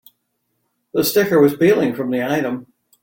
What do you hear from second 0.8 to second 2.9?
The sticker was peeling from the item.